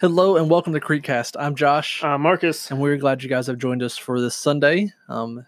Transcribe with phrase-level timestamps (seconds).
[0.00, 1.34] Hello and welcome to Creekcast.
[1.38, 2.70] I'm Josh, Uh, Marcus.
[2.70, 4.92] and we're glad you guys have joined us for this Sunday.
[5.08, 5.44] Um,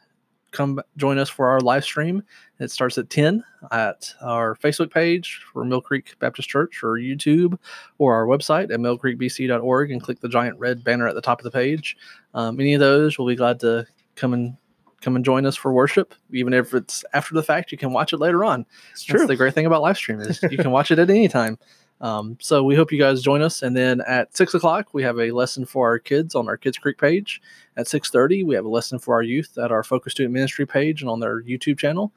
[0.50, 2.24] come join us for our live stream.
[2.58, 7.58] It starts at 10 at our Facebook page for Mill Creek Baptist Church or YouTube
[7.98, 11.44] or our website at millcreekbc.org and click the giant red banner at the top of
[11.44, 11.96] the page.
[12.34, 14.56] Um, any of those, we'll be glad to come and
[15.00, 16.12] come and join us for worship.
[16.32, 18.66] Even if it's after the fact, you can watch it later on.
[18.90, 19.26] It's That's true.
[19.28, 21.56] the great thing about live stream is you can watch it at any time.
[22.00, 23.62] Um, so we hope you guys join us.
[23.62, 26.78] And then at six o'clock, we have a lesson for our kids on our Kids
[26.78, 27.40] Creek page.
[27.76, 30.66] At six thirty, we have a lesson for our youth at our Focus Student Ministry
[30.66, 32.12] page and on their YouTube channel.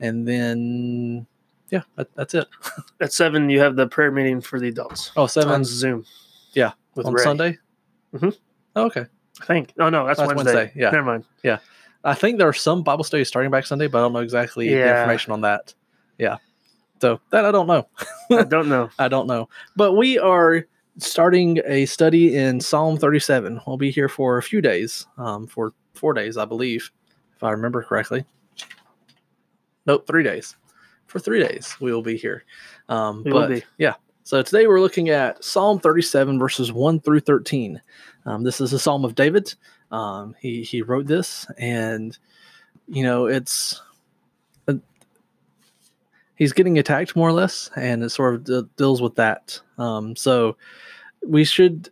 [0.00, 1.26] And then,
[1.70, 2.46] yeah, that, that's it.
[3.00, 6.04] At seven, you have the prayer meeting for the adults Oh, on Zoom.
[6.52, 7.22] Yeah, with on Ray.
[7.24, 7.58] Sunday.
[8.14, 8.36] Mhm.
[8.76, 9.06] Oh, okay.
[9.40, 9.72] I think.
[9.78, 10.54] Oh no, that's, That's Wednesday.
[10.54, 10.90] Wednesday, yeah.
[10.90, 11.24] Never mind.
[11.42, 11.58] Yeah.
[12.04, 14.68] I think there are some Bible studies starting back Sunday, but I don't know exactly
[14.68, 15.74] the information on that.
[16.16, 16.36] Yeah.
[17.00, 17.86] So that I don't know.
[18.30, 18.90] I don't know.
[18.98, 19.48] I don't know.
[19.76, 20.66] But we are
[20.98, 23.60] starting a study in Psalm 37.
[23.66, 26.90] We'll be here for a few days, um, for four days, I believe,
[27.36, 28.24] if I remember correctly.
[29.86, 30.56] Nope, three days.
[31.06, 32.44] For three days, we will be here.
[32.88, 33.64] Um, We but be.
[33.78, 33.94] yeah.
[34.24, 37.80] So today we're looking at Psalm 37, verses 1 through 13.
[38.26, 39.54] Um, this is a Psalm of David.
[39.90, 42.18] Um, he, he wrote this, and,
[42.88, 43.80] you know, it's
[46.38, 49.60] he's getting attacked more or less, and it sort of de- deals with that.
[49.76, 50.56] Um, so
[51.26, 51.90] we should.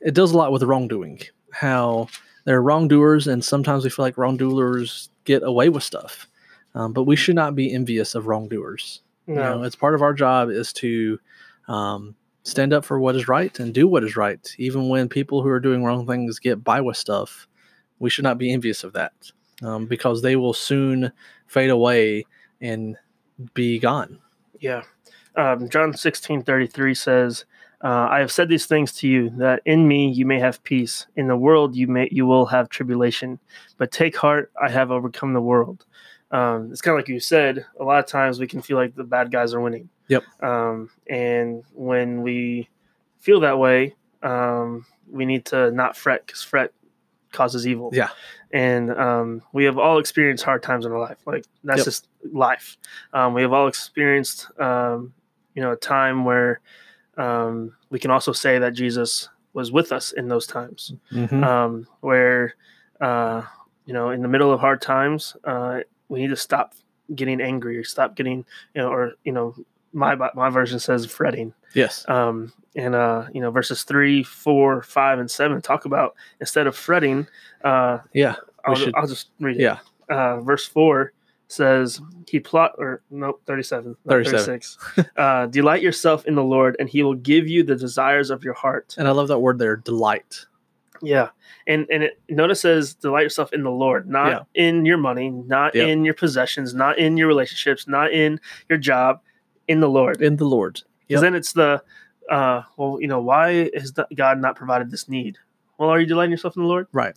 [0.00, 1.20] It deals a lot with wrongdoing.
[1.50, 2.08] How
[2.44, 6.26] there are wrongdoers, and sometimes we feel like wrongdoers get away with stuff.
[6.74, 9.02] Um, but we should not be envious of wrongdoers.
[9.26, 9.62] You know, No.
[9.64, 11.18] it's part of our job is to
[11.66, 15.42] um, stand up for what is right and do what is right, even when people
[15.42, 17.46] who are doing wrong things get by with stuff.
[17.98, 19.12] We should not be envious of that
[19.62, 21.10] um, because they will soon
[21.46, 22.24] fade away
[22.60, 22.96] and
[23.54, 24.18] be gone.
[24.60, 24.82] Yeah.
[25.36, 27.44] Um, John sixteen thirty three says,
[27.84, 31.06] uh, "I have said these things to you, that in me you may have peace.
[31.16, 33.38] In the world you may you will have tribulation,
[33.76, 35.84] but take heart, I have overcome the world."
[36.30, 37.64] Um, it's kind of like you said.
[37.80, 39.88] A lot of times we can feel like the bad guys are winning.
[40.08, 40.24] Yep.
[40.42, 42.68] Um, and when we
[43.18, 46.72] feel that way, um, we need to not fret because fret
[47.32, 47.90] causes evil.
[47.94, 48.08] Yeah.
[48.50, 51.18] And um, we have all experienced hard times in our life.
[51.26, 51.84] Like that's Yep.
[51.84, 52.76] just life.
[53.12, 55.12] Um, we have all experienced, um,
[55.54, 56.60] you know, a time where
[57.16, 61.42] um, we can also say that Jesus was with us in those times, Mhm.
[61.44, 62.54] um, where,
[63.00, 63.42] uh,
[63.86, 66.74] you know, in the middle of hard times, uh, we need to stop
[67.14, 69.54] getting angry or stop getting, you know, or, you know,
[69.92, 71.54] my, my version says fretting.
[71.74, 72.04] yes.
[72.08, 76.76] Um, and, uh, you know, verses three, four, five, and seven talk about instead of
[76.76, 77.26] fretting,
[77.64, 78.36] uh, Yeah.
[78.64, 79.78] I'll, should- I'll just read it Yeah.
[80.08, 81.12] uh, verse 4
[81.48, 84.38] says he plot or nope 37 not 37.
[84.44, 84.78] 36
[85.16, 88.54] uh, delight yourself in the lord and he will give you the desires of your
[88.54, 90.44] heart And I love that word there, delight.
[91.00, 91.30] yeah
[91.66, 94.66] and and it notice says delight yourself in the lord not Yeah.
[94.66, 95.88] in your money not Yep.
[95.88, 99.20] in your possessions not in your relationships not in your job
[99.68, 100.82] in the lord In the Lord.
[101.06, 101.20] because Yep.
[101.22, 101.82] then it's the
[102.30, 105.38] uh, well you know why has god not provided this need
[105.78, 107.16] well are you delighting yourself in the lord Right.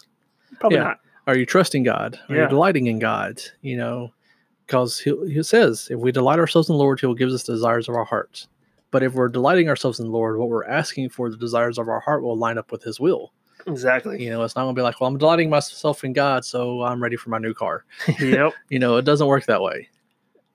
[0.59, 0.84] probably Yeah.
[0.86, 2.18] not Are you trusting God?
[2.30, 3.42] Are you delighting in God?
[3.62, 4.12] You know,
[4.72, 7.44] because he, he says, if we delight ourselves in the Lord, He will give us
[7.44, 8.48] the desires of our heart.
[8.90, 11.90] But if we're delighting ourselves in the Lord, what we're asking for, the desires of
[11.90, 13.34] our heart, will line up with His will.
[13.68, 16.46] exactly You know, it's not going to be like, well, I'm delighting myself in God,
[16.46, 17.84] so I'm ready for my new car.
[18.20, 19.90] yep You know, it doesn't work that way.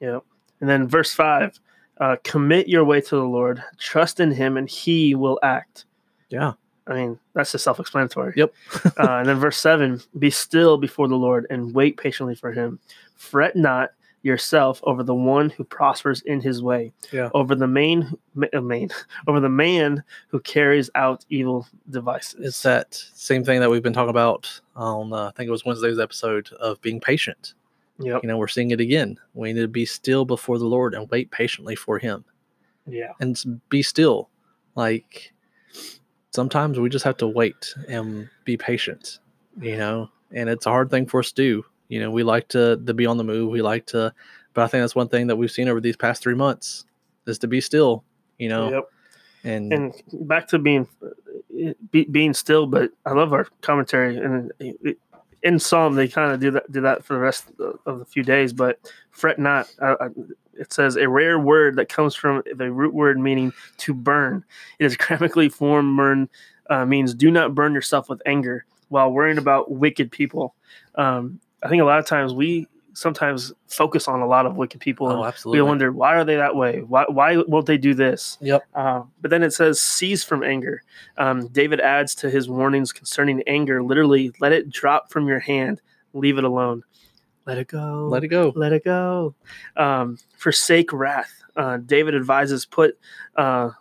[0.01, 0.25] Yep.
[0.63, 1.61] And then verse five,
[2.01, 5.85] uh, commit your way to the Lord, trust in Him, and He will act.
[6.31, 6.55] Yeah.
[6.87, 8.33] I mean, that's just self-explanatory.
[8.35, 8.55] Yep.
[8.85, 12.79] uh, and then verse seven, be still before the Lord and wait patiently for Him.
[13.17, 13.91] Fret not
[14.27, 17.31] yourself over the one who prospers in his way, Yeah.
[17.33, 18.13] over the main,
[18.53, 18.91] uh, main,
[19.29, 22.35] over the man who carries out evil devices.
[22.45, 25.65] It's that same thing that we've been talking about on, uh, I think it was
[25.65, 27.55] Wednesday's episode of being patient.
[27.99, 28.23] Yep.
[28.25, 29.17] You know, we're seeing it again.
[29.35, 32.25] We need to be still before the Lord and wait patiently for Him.
[32.89, 33.13] Yeah.
[33.21, 34.29] and be still.
[34.75, 35.33] Like
[36.33, 39.19] sometimes we just have to wait and be patient,
[39.61, 40.11] you know.
[40.33, 41.65] And it's a hard thing for us to do.
[41.89, 43.51] You know, we like to to be on the move.
[43.51, 44.13] We like to,
[44.55, 46.85] but I think that's one thing that we've seen over these past three months
[47.27, 48.05] is to be still.
[48.39, 48.85] You know, Yep.
[49.45, 49.95] and, and
[50.29, 50.87] back to being
[51.91, 54.99] be, being still but i love our commentary and it-
[55.43, 57.99] in psalm they kind of do that do that for the rest of the- of
[58.01, 58.79] the few days but
[59.11, 60.09] fret not uh, uh,
[60.55, 64.45] it says a rare word that comes from the root word meaning to burn
[64.79, 66.29] it is grammatically formed burn
[66.69, 70.55] uh, means do not burn yourself with anger while worrying about wicked people
[70.97, 74.81] um, i think a lot of times we sometimes focus on a lot of wicked
[74.81, 75.11] people.
[75.11, 76.81] and Oh, we wonder why are they that way?
[76.81, 78.39] Why why won't they do this?
[78.41, 78.63] Yep.
[78.75, 80.83] Uh, but then it says cease from anger.
[81.19, 85.83] Um, David adds to his warnings concerning anger, literally, let it drop from your hand,
[86.15, 86.85] leave it alone,
[87.45, 88.55] let it go, Let it go.
[88.57, 89.35] let it go.
[89.77, 91.43] Um, forsake wrath.
[91.55, 92.99] Uh, David advises put
[93.37, 93.73] uh,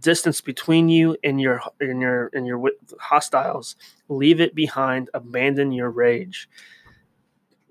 [0.00, 2.60] distance between you and your and your and your
[2.98, 3.76] hostiles.
[4.08, 5.08] Leave it behind.
[5.14, 6.48] Abandon your rage.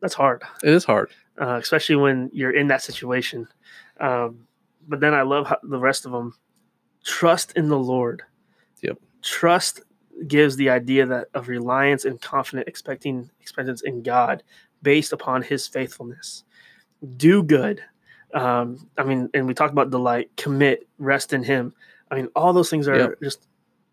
[0.02, 1.10] That's hard It is hard.
[1.40, 3.48] uh, especially when you're in that situation.
[4.00, 4.48] Um,
[4.88, 6.34] but then I love how the rest of them
[7.04, 8.24] trust in the Lord.
[8.82, 9.00] Yep.
[9.22, 9.82] Trust
[10.28, 14.44] gives the idea that of reliance and confident expecting expectance in God
[14.82, 16.44] based upon His faithfulness.
[17.18, 17.82] Do good.
[18.34, 21.74] Um, I mean, and we talked about delight, commit, rest in Him.
[22.12, 23.22] I mean, all those things are Yep.
[23.24, 23.48] just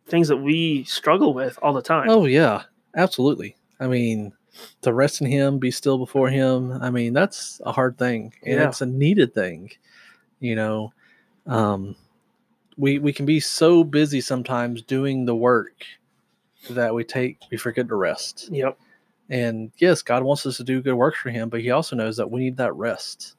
[0.07, 2.09] things that we struggle with all the time.
[2.11, 2.63] Oh yeah,
[2.97, 3.57] absolutely.
[3.81, 4.33] I mean,
[4.83, 6.73] to rest in Him, be still before Him.
[6.83, 8.69] I mean, that's a hard thing, and Yeah.
[8.69, 9.71] it's a needed thing.
[10.41, 10.93] You know,
[11.47, 11.97] um,
[12.77, 15.85] we we can be so busy sometimes doing the work
[16.71, 18.49] that we take we forget to rest.
[18.53, 18.79] Yep.
[19.31, 22.17] And yes, God wants us to do good works for Him, but He also knows
[22.17, 23.37] that we need that rest.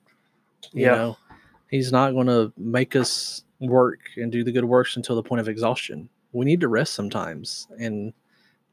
[0.71, 0.95] You Yeah.
[0.95, 1.17] know,
[1.69, 5.41] He's not going to make us work and do the good works until the point
[5.41, 6.09] of exhaustion.
[6.31, 8.13] We need to rest sometimes, and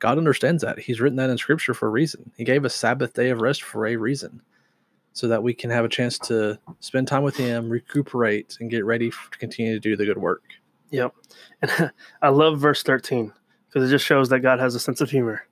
[0.00, 0.78] God understands that.
[0.78, 2.32] He's written that in Scripture for a reason.
[2.36, 4.42] He gave us Sabbath day of rest for a reason,
[5.12, 8.84] so that we can have a chance to spend time with Him, recuperate, and get
[8.84, 10.42] ready to continue to do the good work.
[10.90, 11.14] Yep.
[11.62, 11.92] And
[12.22, 13.32] I love verse 13
[13.68, 15.46] because it just shows that God has a sense of humor.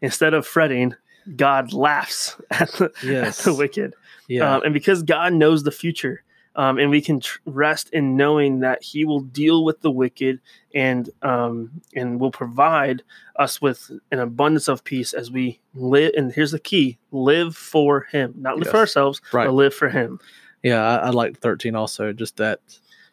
[0.00, 0.94] Instead of fretting,
[1.36, 3.40] God laughs at the, Yes.
[3.40, 3.94] at the wicked.
[4.28, 6.22] Yeah, Um, and because God knows the future,
[6.58, 10.40] um, and we can tr- rest in knowing that He will deal with the wicked
[10.74, 13.02] and um, and will provide
[13.36, 16.12] us with an abundance of peace as we live.
[16.16, 19.46] And here's the key: live for Him, not live for ourselves, Right.
[19.46, 20.18] but live for Him.
[20.62, 20.82] yeah.
[20.82, 22.12] I, I like thirteen also.
[22.12, 22.60] Just that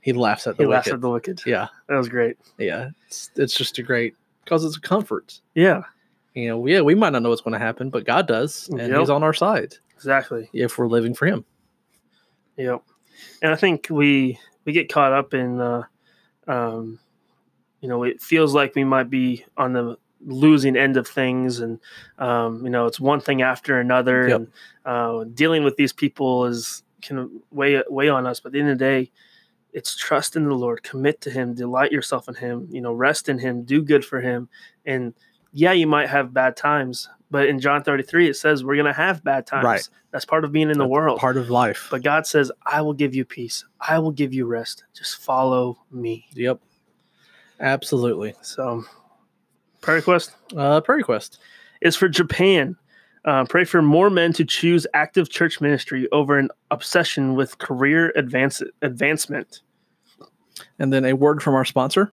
[0.02, 0.96] He laughs at the He laughs wicked.
[0.96, 1.42] at the wicked.
[1.46, 2.38] yeah, That was great.
[2.58, 2.90] yeah.
[3.08, 5.40] It's it's just a great because it's a comfort.
[5.54, 5.84] Yeah,
[6.34, 8.80] You know, yeah, we might not know what's going to happen, but God does, and
[8.80, 9.00] Yep.
[9.00, 10.50] He's on our side exactly.
[10.54, 11.46] if we're living for Him.
[12.58, 12.82] Yep.
[13.42, 15.84] And I think we we get caught up in uh
[16.48, 17.00] um
[17.82, 21.80] you know, it feels like we might be on the losing end of things and
[22.20, 24.36] um you know, it's one thing after another Yep.
[24.40, 24.48] and
[24.86, 28.70] uh dealing with these people is can weigh weigh on us, but at the end
[28.70, 29.12] of the day
[29.74, 33.28] it's trust in the Lord, commit to him, delight yourself in him, you know, rest
[33.28, 34.48] in him, do good for him.
[34.86, 35.14] And
[35.52, 38.94] yeah, you might have bad times, but in John 33 it says we're going to
[38.94, 39.66] have bad times.
[39.66, 39.90] Right.
[40.12, 41.20] That's part of being in the world.
[41.20, 41.90] part of life.
[41.92, 43.66] But God says, I will give you peace.
[43.82, 44.86] I will give you rest.
[44.94, 46.26] Just follow me.
[46.34, 46.62] yep,
[47.60, 48.34] absolutely.
[48.42, 48.86] So,
[49.82, 51.40] prayer request Uh, prayer request.
[51.82, 52.78] is for Japan.
[53.26, 58.14] Uh, pray for more men to choose active church ministry over an obsession with career
[58.16, 59.62] advance- advancement.
[60.80, 62.14] And then a word from our sponsor.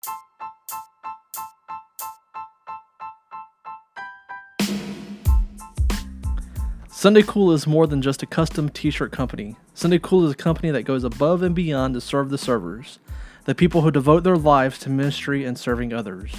[6.99, 9.55] Sunday Cool is more than just a custom t shirt company.
[9.73, 12.99] Sunday Cool is a company that goes above and beyond to serve the servers,
[13.45, 16.33] the people who devote their lives to ministry and serving others.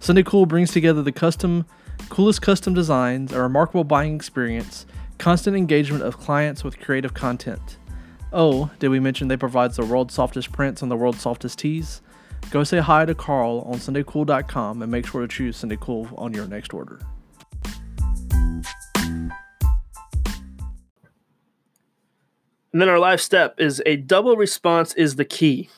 [0.00, 1.64] Sunday Cool brings together the custom,
[2.10, 4.84] coolest custom designs, a remarkable buying experience,
[5.16, 7.78] constant engagement of clients with creative content.
[8.30, 12.02] Oh, did we mention they provide the world's softest prints and the world's softest tees?
[12.50, 16.34] Go say hi to Carl on SundayCool.com and make sure to choose Sunday Cool on
[16.34, 17.00] your next order.
[22.74, 25.70] And then our life step is a double response is the key.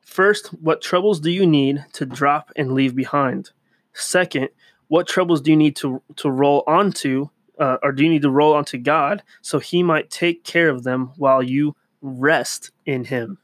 [0.00, 3.50] First, what troubles do you need to drop and leave behind?
[3.94, 4.50] Second,
[4.86, 8.30] what troubles do you need to, to roll onto, uh, or do you need to
[8.30, 13.38] roll onto God so He might take care of them while you rest in Him?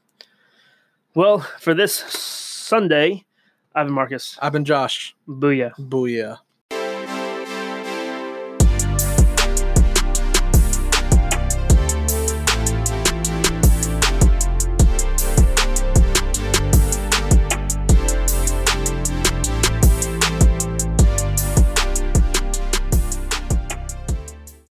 [1.13, 3.25] Well, for this Sunday,
[3.75, 4.37] I've been Marcus.
[4.41, 5.13] I've been Josh.
[5.27, 5.75] Booyah.
[5.77, 6.37] Booyah.